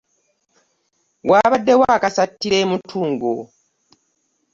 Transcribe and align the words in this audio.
Wabaddewo 1.29 1.85
akasattiiro 1.97 2.55
e 2.63 2.65
Mutungo 2.71 3.31